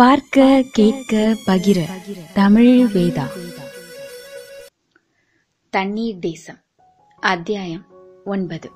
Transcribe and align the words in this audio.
பார்க்க 0.00 0.64
கேட்க 0.72 1.36
பகிர. 1.46 1.80
தமிழ் 2.32 2.86
வேதா. 2.94 3.24
தண்ணீர் 5.70 6.18
தேசம். 6.18 6.58
அத்தியாயம் 7.20 7.86
ஒன்பது. 8.24 8.70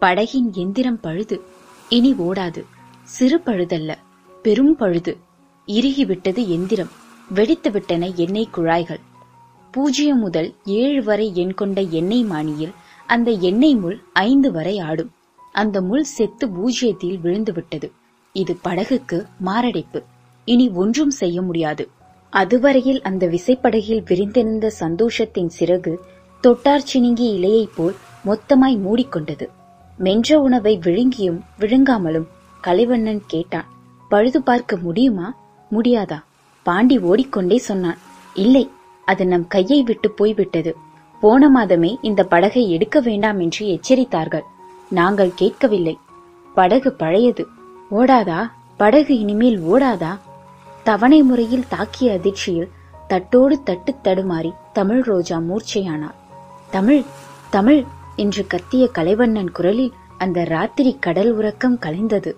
படகின் 0.00 0.52
எந்திரம் 0.52 1.00
பழுது. 1.00 1.40
இனி 1.88 2.12
ஓடாது. 2.12 2.64
சிறு 3.02 3.38
பழுதல்ல. 3.38 3.94
பெரும் 4.42 4.76
பழுது. 4.76 5.16
இறுகிவிட்டது 5.66 6.46
எந்திரம். 6.46 6.90
வெடித்துவிட்டன 7.34 8.14
எண்ணெய் 8.14 8.48
குழாய்கள். 8.50 9.00
பூஜ்ஜியம் 9.70 10.18
முதல் 10.18 10.54
ஏழு 10.64 11.02
வரை 11.02 11.32
எண் 11.34 11.54
கொண்ட 11.54 11.80
எண்ணெய் 11.80 12.24
மானியில் 12.24 12.72
அந்த 13.06 13.30
எண்ணெய் 13.30 13.74
முள் 13.74 14.02
ஐந்து 14.12 14.52
வரை 14.52 14.78
ஆடும். 14.78 15.12
அந்த 15.52 15.80
முள் 15.80 16.02
செத்து 16.02 16.46
பூஜ்ஜியத்தில் 16.46 17.18
விழுந்துவிட்டது. 17.20 17.90
இது 18.32 18.58
படகுக்கு 18.64 19.26
மாரடைப்பு. 19.38 20.02
இனி 20.44 20.70
ஒன்றும் 20.70 21.10
செய்ய 21.10 21.42
முடியாது. 21.42 21.88
அதுவரையில் 22.30 23.02
அந்த 23.02 23.26
விசைப்படகில் 23.26 24.02
விரிந்திருந்த 24.06 24.70
சந்தோஷத்தின் 24.80 25.50
சிறகு 25.58 25.96
தொட்டார் 26.40 26.84
சினிங்கி 26.94 27.26
இலையைப் 27.38 27.70
போல் 27.76 27.94
மொத்தமாய் 28.26 28.76
மூடிக்கொண்டது. 28.76 29.48
மென்ற 29.98 30.40
உணவை 30.40 30.78
விழுங்கியும் 30.78 31.40
விழுங்காமலும் 31.60 32.26
கலைவண்ணன் 32.60 33.22
கேட்டான் 33.26 33.64
பழுது 34.08 34.42
பார்க்க 34.42 34.76
முடியுமா? 34.76 35.34
முடியாதா? 35.70 36.22
பாண்டி 36.62 36.98
ஓடிக்கொண்டே 36.98 37.58
சொன்னான் 37.58 37.98
இல்லை 38.34 38.70
அது 39.04 39.26
நம் 39.26 39.46
கையை 39.46 39.82
விட்டு 39.82 40.10
போய்விட்டது. 40.10 40.76
போன 41.20 41.50
மாதமே 41.56 41.96
இந்த 42.02 42.24
படகை 42.24 42.70
எடுக்க 42.70 43.00
வேண்டாம் 43.00 43.40
என்று 43.40 43.66
எச்சரித்தார்கள். 43.66 44.42
நாங்கள் 44.88 45.30
கேட்கவில்லை. 45.34 45.98
படகு 46.54 46.92
பழையது. 46.92 47.46
ஓடாதா? 47.90 48.50
படகு 48.76 49.18
இனிமேல் 49.18 49.60
ஓடாதா? 49.60 50.18
தவணை 50.82 51.22
முறையில் 51.22 51.64
தாக்கிய 51.70 52.12
அதிர்ச்சியில் 52.12 52.70
தட்டோடு 53.08 53.62
தட்டு 53.62 53.94
தடுமாறி 54.04 54.52
தமிழ் 54.72 55.02
ரோஜா 55.02 55.38
மூர்ச்சையானார் 55.38 56.14
தமிழ் 56.70 57.02
தமிழ் 57.50 57.84
என்று 58.16 58.46
கத்திய 58.54 58.88
கலைவண்ணன் 58.90 59.50
குரலில் 59.50 59.92
அந்த 60.18 60.44
ராத்திரி 60.44 60.96
கடல் 61.00 61.32
உறக்கம் 61.32 61.78
கலைந்தது. 61.78 62.34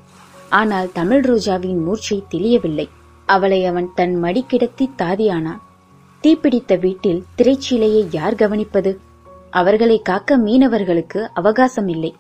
ஆனால் 0.51 0.91
தமிழ் 0.93 1.25
ரோஜாவின் 1.25 1.81
மூர்ச்சை 1.83 2.25
தெளியவில்லை. 2.29 2.89
அவளை 3.27 3.67
அவன் 3.67 3.91
தன் 3.95 4.15
மடி 4.15 4.45
கிடத்தி 4.49 4.91
தாதியானான். 4.99 5.61
தீப்பிடித்த 6.23 6.81
வீட்டில் 6.81 7.25
திரைச்சீலையை 7.39 8.07
யார் 8.11 8.35
கவனிப்பது? 8.35 8.97
அவர்களை 9.51 10.03
காக்க 10.03 10.39
மீனவர்களுக்கு 10.39 11.29
அவகாசம் 11.35 11.89
இல்லை. 11.89 12.15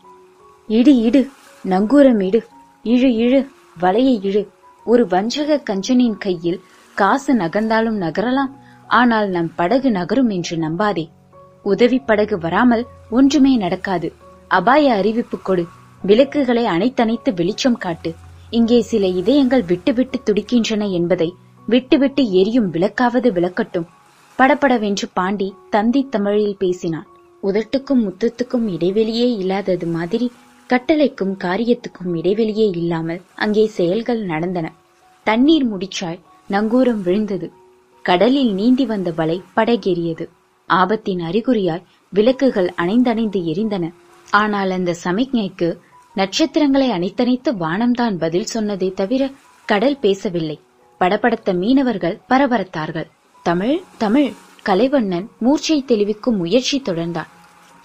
இடு 0.68 0.96
இடு 0.96 1.28
நங்கூரம் 1.64 2.22
இடு 2.22 2.42
இழு 2.84 3.10
இழு 3.24 3.48
வலையை 3.80 4.16
இழு 4.20 4.42
ஒரு 4.84 5.06
வஞ்சக 5.06 5.58
கஞ்சனின் 5.70 6.18
கையில் 6.18 6.60
காசு 6.94 7.34
நகர்ந்தாலும் 7.34 7.98
நகரலாம் 8.00 8.52
ஆனால் 8.86 9.28
நம் 9.28 9.50
படகு 9.54 9.90
நகரும் 9.90 10.28
என்று 10.28 10.56
நம்பாதே. 10.56 11.04
உதவி 11.62 11.98
படகு 11.98 12.38
வராமல் 12.38 12.84
ஒன்றுமே 13.10 13.56
நடக்காது. 13.56 14.12
அபாய 14.48 14.92
அறிவிப்பு 14.94 15.38
கொடு. 15.42 15.64
விளக்குகளை 16.02 16.64
அணைத்தணைத்து 16.66 17.34
வெளிச்சம் 17.34 17.78
காட்டு. 17.78 18.14
இங்கே 18.50 18.80
சில 18.80 19.06
இதயங்கள் 19.06 19.64
விட்டுவிட்டு 19.64 20.20
துடிக்கின்றன 20.24 20.90
என்பதை 20.90 21.34
விட்டுவிட்டு 21.66 22.30
எரியும் 22.30 22.72
விளக்காவது 22.72 23.30
விளக்கட்டும். 23.32 23.88
படபடவென்று 24.38 25.08
பாண்டி 25.12 25.54
தந்தி 25.70 26.06
தமிழில் 26.10 26.56
பேசினான். 26.58 27.08
உதட்டுக்கும் 27.42 28.02
முத்தத்துக்கும் 28.06 28.66
இடைவெளியே 28.68 29.28
இல்லாதது 29.40 29.86
மாதிரி 29.86 30.26
கட்டளைக்கும் 30.70 31.34
காரியத்துக்கும் 31.38 32.12
இடைவெளியே 32.12 32.66
இல்லாமல் 32.76 33.20
அங்கே 33.34 33.66
செயல்கள் 33.66 34.22
நடந்தன. 34.22 34.72
தண்ணீர் 35.26 35.66
முடிச்சாய் 35.72 36.20
நங்கூரம் 36.50 37.02
விழுந்தது. 37.02 37.52
கடலில் 38.02 38.52
நீந்தி 38.52 38.86
வந்த 38.86 39.10
வலை 39.10 39.42
படகேறியது. 39.56 40.28
ஆபத்தின் 40.70 41.22
அறிகுறியாய் 41.28 41.84
விளக்குகள் 42.12 42.70
அணைந்தணைந்து 42.76 43.40
எரிந்தன. 43.52 43.92
ஆனால் 44.30 44.70
அந்த 44.70 44.96
சமிக்ஞைக்கு 45.04 45.68
நட்சத்திரங்களை 46.14 46.88
அணைத்தணைத்து 46.90 47.52
வானம்தான் 47.52 48.16
பதில் 48.18 48.48
சொன்னதே 48.54 48.92
தவிர 48.92 49.30
கடல் 49.68 49.98
பேசவில்லை. 49.98 50.60
படபடத்த 51.00 51.52
மீனவர்கள் 51.54 52.20
பரபரத்தார்கள். 52.28 53.08
தமிழ் 53.42 53.80
தமிழ் 53.98 54.32
கலைவண்ணன் 54.62 55.26
மூர்ச்சை 55.38 55.84
தெளிவிக்கும் 55.86 56.36
முயற்சி 56.36 56.82
தொடர்ந்தான். 56.84 57.30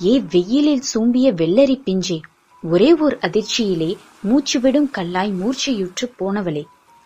ஏ 0.06 0.24
வெயிலில் 0.32 0.82
சூம்பிய 0.82 1.32
வெள்ளரி 1.34 1.78
பிஞ்சே 1.86 2.20
ஒரே 2.64 2.94
ஓர் 2.94 3.18
அதிர்ச்சியிலே 3.22 3.98
மூச்சுவிடும் 4.28 4.90
கல்லாய் 4.98 5.32
மூர்ச்சையுற்று 5.34 6.06
போனவளே. 6.20 6.64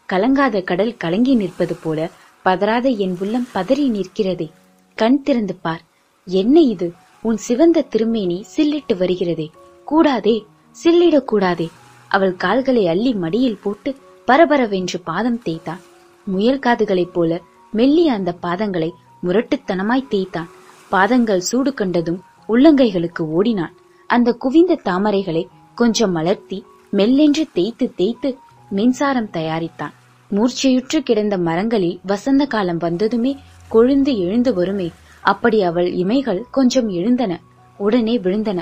கலங்காத 0.10 0.64
கடல் 0.64 0.98
கலங்கி 0.98 1.36
நிற்பது 1.36 1.76
போல 1.76 2.10
பதறாத 2.46 2.98
என் 2.98 3.18
உள்ளம் 3.20 3.48
பதறி 3.54 3.86
நிற்கிறதே. 3.90 4.52
கண் 4.96 5.22
திறந்து 5.22 5.56
பார். 5.56 5.82
என்ன 6.26 6.60
இது? 6.60 6.94
உன் 7.22 7.38
சிவந்த 7.38 7.82
திருமேனி 7.82 8.46
சில்லிட்டு 8.56 8.94
வருகிறதே. 8.94 9.48
கூடாதே. 9.86 10.46
சில்லிடக் 10.84 11.26
கூடாதே. 11.26 11.70
அவள் 12.08 12.36
கால்களை 12.36 12.88
அள்ளி 12.88 13.14
மடியில் 13.14 13.60
போட்டு 13.64 13.96
பரபரவென்று 14.28 14.98
பாதம் 15.04 15.42
தேய்த்தான் 15.42 15.82
முயல் 16.26 16.60
காதுகளைப் 16.60 17.14
போல 17.14 17.42
மெல்லிய 17.72 18.14
அந்த 18.14 18.36
பாதங்களை 18.42 18.92
முரட்டுத்தனமாய் 19.24 20.08
தேய்த்தான் 20.08 20.50
பாதங்கள் 20.90 21.40
சூடு 21.40 21.74
கண்டதும் 21.74 22.24
உள்ளங்கைகளுக்கு 22.48 23.20
ஓடினான் 23.20 23.74
அந்த 24.16 24.32
குவிந்த 24.34 24.80
தாமரைகளை 24.86 25.44
கொஞ்சம் 25.76 26.16
மலர்த்தி 26.16 26.58
மெல்லென்று 26.92 27.44
தேய்த்து 27.54 27.94
தேய்த்து 27.96 28.38
மின்சாரம் 28.70 29.30
தயாரித்தான். 29.34 29.94
மூர்ச்சையுற்று 30.32 31.00
கிடந்த 31.00 31.38
மரங்களில் 31.38 32.00
வசந்த 32.06 32.46
காலம் 32.46 32.78
வந்ததுமே 32.78 33.38
கொழுந்து 33.72 34.18
எழுந்து 34.18 34.54
வருமே 34.54 34.92
அப்படி 35.22 35.64
அவள் 35.64 35.90
இமைகள் 35.92 36.42
கொஞ்சம் 36.52 36.90
எழுந்தன 36.90 37.40
உடனே 37.78 38.20
விழுந்தன. 38.20 38.60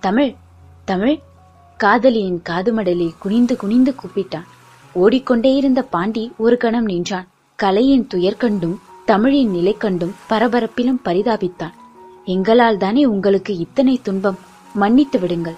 தமிழ் 0.00 0.34
தமிழ் 0.84 1.18
காதலியின் 1.76 2.42
காதுமடலில் 2.48 3.18
குனிந்து 3.18 3.56
குனிந்து 3.56 3.94
கூப்பிட்டான். 3.94 4.48
ஓடிக்கொண்டே 4.92 5.54
இருந்த 5.54 5.82
பாண்டி 5.82 6.32
ஒரு 6.36 6.56
கணம் 6.56 6.84
நின்றான். 6.84 7.28
கலையின் 7.56 8.06
துயர் 8.06 8.36
கண்டும் 8.36 8.80
தமிழின் 9.04 9.50
நிலை 9.50 9.76
கண்டும் 9.76 10.14
பரபரப்பிலும் 10.30 11.04
பரிதாபித்தான். 11.04 11.74
எங்களால் 12.24 12.76
தானே 12.76 13.04
உங்களுக்கு 13.04 13.56
இத்தனை 13.56 14.00
துன்பம்? 14.02 14.52
மன்னித்து 14.74 15.18
விடுங்கள். 15.18 15.54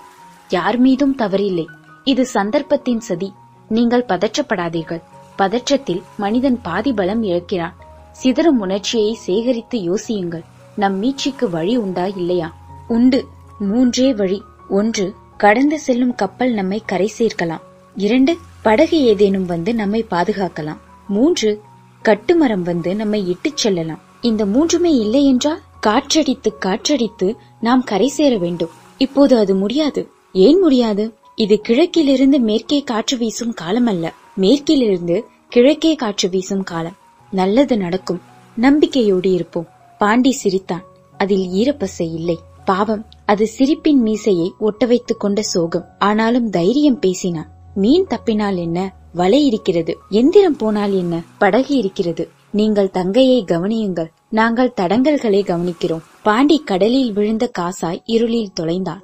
யார் 0.48 0.78
மீதும் 0.78 1.16
தவறில்லை. 1.18 1.66
இது 2.04 2.26
சந்தர்ப்பத்தின் 2.34 2.98
சதி. 2.98 3.32
நீங்கள் 3.68 4.04
பதற்றப்படாதீர்கள். 4.08 5.02
பதற்றத்தில் 5.38 6.02
மனிதன் 6.16 6.60
பாதி 6.62 6.92
பலம் 6.92 7.22
இழக்கிறான். 7.22 7.74
சிதறும் 8.12 8.58
உணர்ச்சியை 8.58 9.14
சேகரித்து 9.14 9.78
யோசியுங்கள். 9.78 10.42
நம் 10.76 11.02
மீட்சிக்கு 11.02 11.50
வழி 11.50 11.76
உண்டா 11.76 12.06
இல்லையா? 12.06 12.54
உண்டு. 12.88 13.26
மூன்றே 13.58 14.14
வழி. 14.14 14.42
ஒன்று 14.68 15.14
கடந்து 15.36 15.80
செல்லும் 15.80 16.14
கப்பல் 16.14 16.52
நம்மை 16.52 16.82
கரை 16.86 17.12
சேர்க்கலாம். 17.18 17.60
இரண்டு 17.96 18.36
படகு 18.62 19.02
ஏதேனும் 19.02 19.46
வந்து 19.46 19.74
நம்மை 19.74 20.06
பாதுகாக்கலாம். 20.10 20.76
மூன்று 21.08 21.60
கட்டுமரம் 22.04 22.62
வந்து 22.62 22.96
நம்மை 22.96 23.28
இட்டுச் 23.28 23.56
செல்லலாம். 23.56 24.00
இந்த 24.20 24.46
மூன்றுமே 24.46 24.94
இல்லை 24.94 25.24
என்றால் 25.24 25.60
காற்றடித்து 25.86 26.54
காற்றடித்து 26.60 27.36
நாம் 27.60 27.84
கரை 27.84 28.08
சேர 28.08 28.36
வேண்டும். 28.36 28.84
இப்போது 28.98 29.36
அது 29.36 29.54
முடியாது. 29.54 30.08
ஏன் 30.32 30.60
முடியாது? 30.60 31.14
இது 31.34 31.60
கிழக்கிலிருந்து 31.60 32.40
மேற்கே 32.40 32.82
காற்று 32.82 33.16
வீசும் 33.16 33.52
காலம் 33.52 33.86
அல்ல 33.86 34.14
மேற்கிலிருந்து 34.36 35.24
கிழக்கே 35.48 35.94
காற்று 35.94 36.28
வீசும் 36.28 36.62
காலம். 36.62 36.96
நல்லது 37.30 37.76
நடக்கும். 37.76 38.20
நம்பிக்கையோடு 38.54 39.32
இருப்போம். 39.32 39.68
பாண்டி 39.98 40.32
சிரித்தான். 40.32 40.84
அதில் 41.18 41.48
ஈரப்பசை 41.48 42.14
இல்லை. 42.14 42.38
பாவம். 42.64 43.06
அது 43.26 43.46
சிரிப்பின் 43.46 44.00
மீசையை 44.00 44.52
ஒட்ட 44.58 44.86
வைத்துக் 44.86 45.20
கொண்ட 45.20 45.42
சோகம். 45.42 45.86
ஆனாலும் 45.98 46.50
தைரியம் 46.50 46.98
பேசினான். 46.98 47.50
மீன் 47.74 48.06
தப்பினால் 48.06 48.56
என்ன? 48.56 48.94
வலை 49.14 49.46
இருக்கிறது. 49.46 49.98
எந்திரம் 50.10 50.56
போனால் 50.56 50.92
என்ன? 50.92 51.22
படகு 51.38 51.76
இருக்கிறது. 51.76 52.28
நீங்கள் 52.50 52.90
தங்கையை 52.90 53.44
கவனியுங்கள். 53.44 54.08
நாங்கள் 54.28 54.72
தடங்கல்களை 54.76 55.42
கவனிக்கிறோம். 55.42 56.02
பாண்டி 56.22 56.58
கடலில் 56.58 57.12
விழுந்த 57.12 57.50
காசாய் 57.58 58.02
இருளில் 58.04 58.50
தொலைந்தான் 58.60 59.00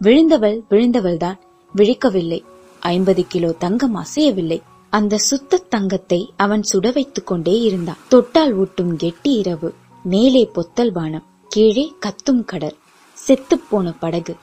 விழுந்தவள் 0.00 0.60
விழுந்தவள்தான் 0.70 1.38
விழிக்கவில்லை. 1.76 2.44
ஐம்பது 2.80 3.24
கிலோ 3.28 3.52
தங்கம் 3.52 3.96
அசையவில்லை. 3.96 4.60
அந்த 4.90 5.18
சுத்த 5.18 5.56
தங்கத்தை 5.56 6.32
அவன் 6.36 6.62
சுட 6.72 6.92
வைத்துக் 6.92 7.26
கொண்டே 7.26 7.60
இருந்தான். 7.60 7.96
தொட்டால் 8.08 8.54
ஊட்டும் 8.54 8.96
கெட்டி 8.96 9.32
இரவு. 9.32 9.74
மேலே 10.02 10.50
பொத்தல் 10.52 10.92
வானம் 10.92 11.22
கீழே 11.48 11.92
கத்தும் 12.00 12.44
கடல். 12.44 12.76
செத்துப்போன 13.26 13.94
படகு 13.98 14.36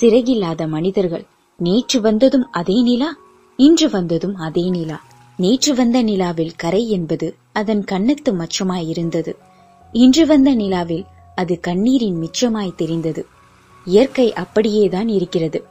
சிறகில்லாத 0.00 0.68
மனிதர்கள். 0.68 1.24
நேற்று 1.56 2.00
வந்ததும் 2.00 2.50
அதே 2.50 2.82
நிலா? 2.82 3.16
இன்று 3.56 3.90
வந்ததும் 3.90 4.36
அதே 4.36 4.70
நிலா. 4.70 5.02
நேற்று 5.36 5.74
வந்த 5.74 6.02
நிலாவில் 6.02 6.54
கரை 6.56 6.90
என்பது 6.90 7.34
அதன் 7.52 7.84
கண்ணத்து 7.90 8.32
மச்சமாய் 8.32 8.88
இருந்தது. 8.88 9.36
இன்று 9.94 10.26
வந்த 10.26 10.54
நிலாவில் 10.54 11.04
அது 11.34 11.60
கண்ணீரின் 11.60 12.20
மிச்சமாய் 12.20 12.74
தெரிந்தது. 12.74 13.26
இயற்கை 13.84 14.32
அப்படியேதான் 14.32 15.08
இருக்கிறது. 15.08 15.64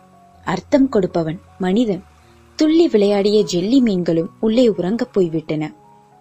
அர்த்தம் 0.46 0.90
கொடுப்பவன் 0.90 1.40
மனிதன். 1.60 2.04
துள்ளி 2.56 2.88
விளையாடிய 2.88 3.44
ஜெல்லி 3.44 3.81
மீன்களும் 3.81 4.30
உள்ளே 4.40 4.68
உறங்கப் 4.68 5.14
போய்விட்டன. 5.14 5.74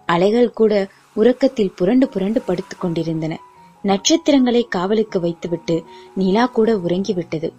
அலைகள் 0.05 0.51
கூட 0.51 0.87
உறக்கத்தில் 1.13 1.71
புரண்டு 1.71 2.07
புரண்டு 2.07 2.41
படுத்துக் 2.41 2.81
கொண்டிருந்தன. 2.81 3.39
நட்சத்திரங்களை 3.81 4.63
காவலுக்கு 4.63 5.19
வைத்துவிட்டு 5.19 5.83
நிலா 6.15 6.45
கூட 6.45 6.75
உறங்கிவிட்டது. 6.75 7.53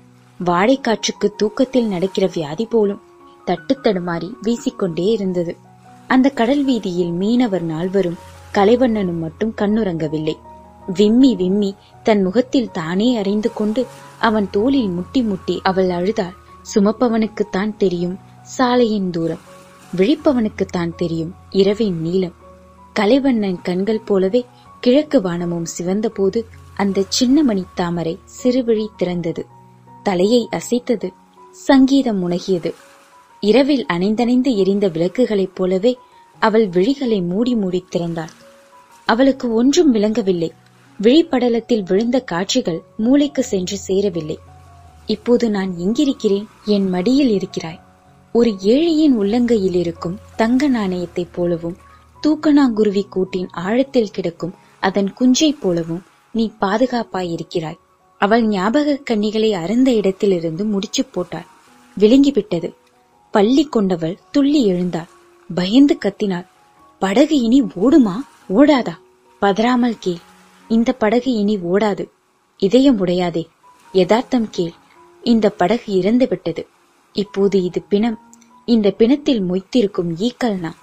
வாடைக்காற்றுக்கு 0.47 1.35
தூக்கத்தில் 1.37 1.87
நடக்கிற 1.87 2.31
வியாதி 2.35 2.65
போலும் 2.65 3.01
தட்டு 3.45 3.79
தடுமாறி 3.83 4.33
வீசிக்கொண்டே 4.43 5.07
இருந்தது. 5.07 5.57
அந்த 6.07 6.29
கடல் 6.29 6.65
வீதியில் 6.65 7.11
மீனவர் 7.11 7.63
நால்வரும் 7.63 8.33
கலைவண்ணனும் 8.55 9.19
மட்டும் 9.19 9.55
கண்ணுறங்கவில்லை. 9.57 10.35
விம்மி 10.87 11.37
விம்மி 11.37 11.75
தன் 12.03 12.23
முகத்தில் 12.23 12.71
தானே 12.71 13.17
அறிந்து 13.17 13.53
கொண்டு 13.53 13.87
அவன் 14.19 14.49
தோளில் 14.51 14.89
முட்டி 14.89 15.23
முட்டி 15.23 15.61
அவள் 15.63 15.91
அழுதாள். 15.91 16.35
சுமப்பவனுக்குத்தான் 16.75 17.77
தெரியும் 17.77 18.19
சாலையின் 18.43 19.11
தூரம். 19.11 19.39
விழிப்பவனுக்குத்தான் 19.97 20.95
தெரியும் 20.95 21.35
இரவின் 21.51 22.01
நீளம். 22.01 22.35
கலைவண்ணன் 22.93 23.63
கண்கள் 23.63 24.01
போலவே 24.01 24.47
கிழக்கு 24.81 25.21
வானமும் 25.21 25.65
சிவந்தபோது 25.79 26.45
அந்த 26.77 27.05
சின்னமணி 27.21 27.65
தாமரை 27.75 28.19
சிறுவிழி 28.43 28.87
திறந்தது. 28.97 29.47
தலையை 30.03 30.49
அசைத்தது 30.53 31.13
சங்கீதம் 31.51 32.31
முனகியது. 32.31 32.75
இரவில் 33.41 33.87
அணைந்தணைந்து 33.93 34.57
எரிந்த 34.57 34.89
விளக்குகளைப் 34.89 35.55
போலவே 35.55 35.99
அவள் 36.39 36.69
விழிகளை 36.69 37.27
மூடி 37.27 37.55
மூடி 37.55 37.85
திறந்தாள். 37.93 38.29
அவளுக்கு 39.07 39.55
ஒன்றும் 39.55 39.91
விளங்கவில்லை. 39.91 40.53
விழிப்படலத்தில் 41.03 41.83
விழுந்த 41.83 42.21
காட்சிகள் 42.21 42.83
மூளைக்கு 42.97 43.45
சென்று 43.45 43.77
சேரவில்லை. 43.77 44.39
இப்போது 45.07 45.51
நான் 45.51 45.75
எங்கிருக்கிறேன்? 45.79 46.47
என் 46.65 46.89
மடியில் 46.89 47.29
இருக்கிறாய். 47.29 47.81
ஒரு 48.33 48.51
ஏழையின் 48.51 49.15
உள்ளங்கையில் 49.21 49.75
இருக்கும் 49.75 50.19
தங்க 50.37 50.69
நாணயத்தைப் 50.69 51.33
போலவும் 51.33 51.77
தூக்கணாங்குருவி 52.27 53.09
கூட்டின் 53.09 53.49
ஆழத்தில் 53.51 54.11
கிடக்கும் 54.11 54.55
அதன் 54.81 55.13
குஞ்சைப் 55.13 55.61
போலவும் 55.61 56.03
நீ 56.33 56.53
பாதுகாப்பாயிருக்கிறாய். 56.61 57.79
அவள் 58.19 58.47
ஞாபக 58.47 59.01
கண்ணிகளை 59.11 59.51
அருந்த 59.51 59.93
இடத்திலிருந்து 59.93 60.65
முடிச்சு 60.65 61.05
போட்டாள். 61.05 61.47
விழுங்கிவிட்டது. 61.99 62.75
பள்ளி 63.31 63.65
கொண்டவள் 63.65 64.19
துள்ளி 64.31 64.67
எழுந்தாள். 64.67 65.09
பயந்து 65.55 65.99
கத்தினாள். 66.05 66.47
படகு 66.99 67.41
இனி 67.41 67.63
ஓடுமா? 67.63 68.15
ஓடாதா? 68.49 68.99
பதறாமல் 69.41 69.97
கேள். 70.01 70.17
இந்த 70.69 70.93
படகு 70.93 71.33
இனி 71.33 71.57
ஓடாது. 71.57 72.11
இதயம் 72.59 73.07
உடையாதே. 73.07 73.47
யதார்த்தம் 73.93 74.51
கேள். 74.51 74.73
இந்த 75.23 75.51
படகு 75.51 75.93
இறந்து 75.93 76.27
விட்டது. 76.29 76.67
இப்போது 77.13 77.63
இது 77.63 77.83
பிணம். 77.83 78.19
இந்த 78.67 78.95
பிணத்தில் 78.99 79.41
மொய்த்திருக்கும் 79.41 80.15
ஈக்கள் 80.17 80.59
நான். 80.59 80.75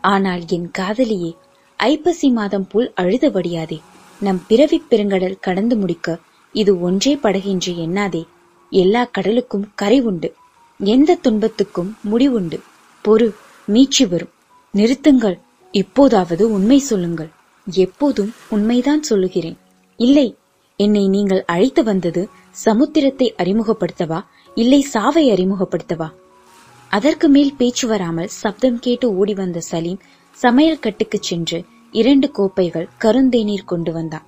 ஆனால் 0.00 0.40
என் 0.48 0.70
காதலியே 0.78 1.36
ஐப்பசி 1.76 2.30
மாதம் 2.30 2.66
போல் 2.66 2.92
அழுதபடியாதே 2.96 3.80
நம் 4.20 4.42
பிறவிப் 4.48 4.84
பெருங்கடல் 4.90 5.38
கடந்து 5.40 5.76
முடிக்க 5.76 6.18
இது 6.52 6.80
ஒன்றே 6.80 7.18
படகின்றி 7.22 7.78
எண்ணாதே. 7.78 8.24
எல்லா 8.70 9.04
கடலுக்கும் 9.04 9.70
கரை 9.74 10.00
உண்டு. 10.00 10.34
எந்த 10.78 11.14
துன்பத்துக்கும் 11.14 11.96
முடிவுண்டு 12.00 12.60
பொறு 13.04 13.34
மீட்சி 13.64 14.06
வரும். 14.06 14.30
நிறுத்துங்கள். 14.74 15.38
இப்போதாவது 15.72 16.50
உண்மை 16.52 16.78
சொல்லுங்கள். 16.78 17.30
எப்போதும் 17.66 18.34
உண்மைதான் 18.48 19.02
சொல்லுகிறேன். 19.02 19.58
இல்லை 19.96 20.36
என்னை 20.76 21.08
நீங்கள் 21.08 21.44
அழைத்து 21.44 21.84
வந்தது 21.84 22.28
சமுத்திரத்தை 22.64 23.28
அறிமுகப்படுத்தவா? 23.38 24.24
இல்லை 24.54 24.80
சாவை 24.80 25.30
அறிமுகப்படுத்தவா? 25.30 26.12
அதற்கு 26.88 27.28
மேல் 27.28 27.56
பேச்சு 27.56 27.88
வராமல் 27.88 28.28
சப்தம் 28.28 28.78
கேட்டு 28.78 29.16
ஓடி 29.16 29.34
வந்த 29.34 29.60
சலீம் 29.60 30.00
சமையல் 30.30 30.78
கட்டுக்கு 30.78 31.18
சென்று 31.20 31.64
இரண்டு 31.92 32.30
கோப்பைகள் 32.30 32.88
கருந்தேநீர் 33.00 33.64
கொண்டு 33.64 33.92
வந்தான். 33.92 34.26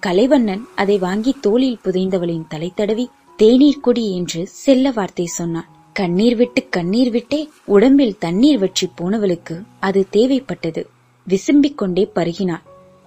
கலைவண்ணன் 0.00 0.64
அதை 0.74 0.98
வாங்கி 0.98 1.36
தோளில் 1.40 1.78
புதைந்தவளின் 1.84 2.46
தலை 2.48 2.72
தடவி 2.74 3.08
தேநீர் 3.36 3.80
கொடி 3.80 4.14
என்று 4.14 4.46
செல்ல 4.46 4.90
வார்த்தை 4.90 5.26
சொன்னான். 5.26 5.68
கண்ணீர் 5.98 6.36
விட்டு 6.36 6.68
கண்ணீர் 6.68 7.10
விட்டே 7.10 7.48
உடம்பில் 7.64 8.18
தண்ணீர் 8.18 8.58
வற்றி 8.58 8.86
போனவளுக்கு 8.96 9.54
அது 9.80 10.06
தேவைப்பட்டது. 10.12 10.82
விசும்பிக் 11.26 11.74
கொண்டே 11.74 12.10
பருகினாள். 12.14 12.64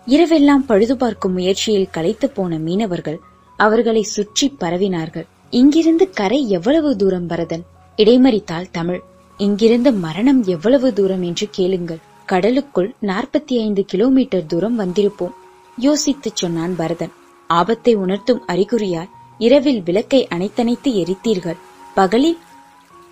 இரவெல்லாம் 0.07 0.63
பழுது 0.67 0.97
பார்க்கும் 0.97 1.33
முயற்சியில் 1.33 1.89
களைத்து 1.91 2.29
போன 2.29 2.57
மீனவர்கள் 2.57 3.19
அவர்களை 3.59 4.01
சுற்றி 4.01 4.53
பரவினார்கள். 4.59 5.27
இங்கிருந்து 5.49 6.09
கரை 6.09 6.49
எவ்வளவு 6.49 6.95
தூரம் 6.95 7.27
பரதன்? 7.27 7.63
இடைமறித்தாள் 7.97 8.71
தமிழ். 8.71 9.01
இங்கிருந்து 9.37 9.93
மரணம் 9.93 10.43
எவ்வளவு 10.43 10.93
தூரம் 10.93 11.23
என்று 11.23 11.47
கேளுங்கள். 11.51 12.01
கடலுக்குள் 12.25 12.91
நாற்பத்தி 13.01 13.55
ஐந்து 13.59 13.85
கிலோமீட்டர் 13.85 14.45
தூரம் 14.45 14.79
வந்திருப்போம். 14.79 15.37
யோசித்துச் 15.81 16.39
சொன்னான் 16.41 16.75
பரதன். 16.75 17.15
ஆபத்தை 17.47 17.95
உணர்த்தும் 17.95 18.43
அறிகுறியால் 18.47 19.09
இரவில் 19.37 19.81
விளக்கை 19.81 20.27
அணைத்தணைத்து 20.27 20.91
எரித்தீர்கள். 21.03 21.59
பகலில் 21.95 22.37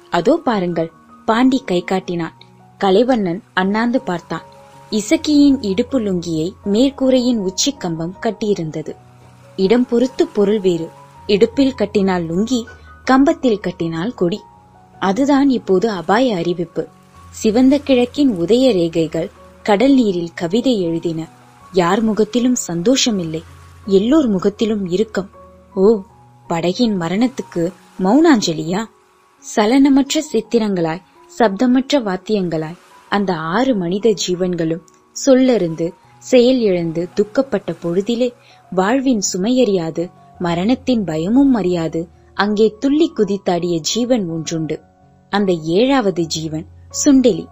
அதோ 0.10 0.42
பாருங்கள். 0.44 0.92
பாண்டி 1.26 1.64
கை 1.66 1.84
காட்டினான். 1.84 2.34
கலைவண்ணன் 2.78 3.44
அண்ணாந்து 3.54 4.02
பார்த்தான். 4.02 4.44
இசக்கியின் 4.92 5.58
இடுப்பு 5.62 6.00
லுங்கியை 6.00 6.54
மேற்கூரையின் 6.66 7.38
உச்சி 7.38 7.72
கம்பம் 7.72 8.16
கட்டியிருந்தது. 8.22 8.96
இடம் 9.56 9.86
பொறுத்து 9.86 10.28
பொருள் 10.28 10.60
வேறு. 10.60 10.90
இடுப்பில் 11.28 11.74
கட்டினால் 11.74 12.24
லுங்கி 12.24 12.64
கம்பத்தில் 13.04 13.60
கட்டினால் 13.60 14.14
கொடி. 14.14 14.42
அதுதான் 15.00 15.50
இப்போது 15.50 15.90
அபாய 15.90 16.36
அறிவிப்பு. 16.36 16.88
சிவந்த 17.30 17.78
கிழக்கின் 17.78 18.32
உதய 18.40 18.74
ரேகைகள் 18.74 19.32
கடல் 19.64 19.94
நீரில் 19.94 20.34
கவிதை 20.34 20.82
எழுதின. 20.82 21.28
யார் 21.72 22.02
முகத்திலும் 22.02 22.56
சந்தோஷம் 22.56 23.20
இல்லை 23.20 23.44
எல்லோர் 23.86 24.28
முகத்திலும் 24.28 24.88
இறுக்கம். 24.88 25.30
ஓ 25.74 26.02
படகின் 26.50 26.96
மரணத்துக்கு 27.00 27.74
மௌனாஞ்சலியா? 28.04 28.86
சலனமற்ற 29.44 30.22
சித்திரங்களாய் 30.32 31.04
சப்தமற்ற 31.32 32.00
வாத்தியங்களாய் 32.02 32.80
அந்த 33.12 33.32
ஆறு 33.52 33.76
மனித 33.76 34.14
ஜீவன்களும் 34.24 34.84
சொல்லறிந்து 35.16 35.88
செயல் 36.24 36.62
இழந்து 36.62 37.02
துக்கப்பட்ட 37.14 37.76
பொழுதிலே 37.84 38.30
வாழ்வின் 38.72 39.24
சுமையறியாது 39.34 40.04
மரணத்தின் 40.40 41.04
பயமும் 41.04 41.54
அறியாது 41.54 42.02
அங்கே 42.38 42.74
துள்ளி 42.80 43.08
குதித்தாடிய 43.18 43.76
ஜீவன் 43.92 44.26
ஒன்றுண்டு. 44.30 44.76
அந்த 45.32 45.52
ஏழாவது 45.74 46.24
ஜீவன் 46.28 46.66
சுண்டெலி. 47.04 47.46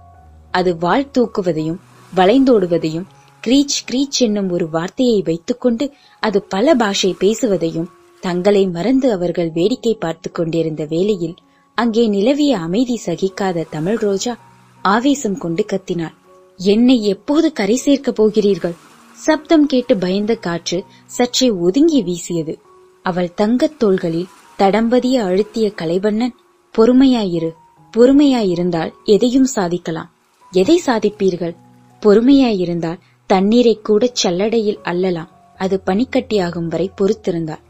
அது 0.52 0.72
வாழ் 0.78 1.12
தூக்குவதையும் 1.14 1.80
வளைந்தோடுவதையும் 2.14 3.08
கிரீச் 3.44 3.80
கிரீச் 3.88 4.20
என்னும் 4.20 4.50
ஒரு 4.50 4.70
வார்த்தையை 4.70 5.22
வைத்துக்கொண்டு 5.22 5.86
அது 6.24 6.44
பல 6.46 6.76
பாஷை 6.76 7.16
பேசுவதையும் 7.20 7.90
தங்களை 8.24 8.68
மறந்து 8.68 9.08
அவர்கள் 9.12 9.52
வேடிக்கை 9.52 9.94
பார்த்துக் 10.00 10.34
கொண்டிருந்த 10.34 10.84
வேளையில் 10.86 11.36
அங்கே 11.76 12.08
நிலவிய 12.08 12.58
அமைதி 12.58 13.00
சகிக்காத 13.06 13.66
தமிழ் 13.70 13.98
ரோஜா 13.98 14.38
ஆவேசம் 14.82 15.38
கொண்டு 15.38 15.66
கத்தினாள். 15.66 16.14
என்னை 16.58 17.04
எப்போது 17.04 17.54
கரை 17.54 17.76
சேர்க்கப் 17.76 18.16
போகிறீர்கள்? 18.16 18.74
சப்தம் 19.14 19.66
கேட்டு 19.66 19.98
பயந்த 19.98 20.36
காற்று 20.36 20.84
சற்றே 21.06 21.50
ஒதுங்கி 21.50 22.04
வீசியது. 22.04 22.60
அவள் 23.04 23.34
தங்கத் 23.34 23.80
தோள்களில் 23.80 24.28
தடம்பதிய 24.60 25.22
அழுத்திய 25.22 25.74
கலைவண்ணன் 25.74 26.36
பொறுமையாயிரு. 26.78 27.52
பொறுமையாயிருந்தால் 27.98 28.92
எதையும் 29.04 29.46
சாதிக்கலாம். 29.46 30.12
எதை 30.52 30.82
சாதிப்பீர்கள்? 30.86 31.56
பொறுமையாயிருந்தால் 32.02 33.00
தண்ணீரை 33.28 33.80
கூட 33.84 34.12
சல்லடையில் 34.24 34.80
அள்ளலாம் 34.84 35.30
அது 35.58 35.82
பனிக்கட்டியாகும் 35.86 36.68
வரை 36.68 36.92
பொறுத்திருந்தாள். 36.98 37.64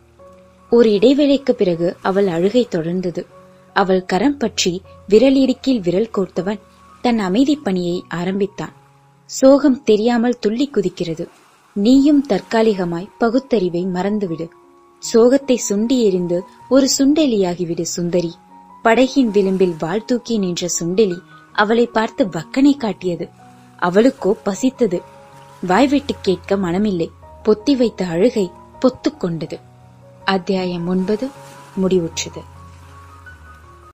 ஒரு 0.69 0.89
இடைவேளைக்கு 0.89 1.51
பிறகு 1.51 1.97
அவள் 2.01 2.27
அழுகை 2.27 2.67
தொடர்ந்தது. 2.71 3.25
அவள் 3.75 4.05
கரம் 4.05 4.37
பற்றி 4.37 4.81
விரலிடுக்கில் 5.09 5.79
விரல் 5.79 6.09
கோர்த்தவன் 6.17 6.59
தன் 7.01 7.19
அமைதி 7.19 7.55
பணியை 7.55 8.03
ஆரம்பித்தான். 8.09 8.73
சோகம் 9.25 9.83
தெரியாமல் 9.83 10.39
துள்ளி 10.39 10.69
குதிக்கிறது. 10.69 11.27
நீயும் 11.73 12.25
தற்காலிகமாய் 12.29 13.09
பகுத்தறிவை 13.17 13.85
மறந்துவிடு. 13.85 14.47
சோகத்தை 15.13 15.57
சுண்டி 15.69 15.97
எறிந்து 16.01 16.43
ஒரு 16.69 16.89
சுண்டெலியாகிவிடு 16.97 17.81
சுந்தரி. 17.81 18.33
படகின் 18.83 19.31
விளிம்பில் 19.31 19.75
வாழ் 19.79 20.05
தூக்கி 20.05 20.37
நின்ற 20.37 20.67
சுண்டெலி 20.79 21.17
அவளை 21.53 21.85
பார்த்து 21.85 22.25
வக்கனை 22.25 22.77
காட்டியது. 22.77 23.29
அவளுக்கோ 23.79 24.35
பசித்தது. 24.45 25.01
வாய்விட்டு 25.67 26.15
கேட்க 26.21 26.55
மனமில்லை. 26.55 27.09
பொத்தி 27.43 27.77
வைத்த 27.77 28.05
அழுகை 28.05 28.51
பொத்துக்கொண்டது 28.81 29.59
அத்தியாயம் 30.25 30.87
ஒன்பது. 30.87 31.29
முடிவுற்றது. 31.81 32.41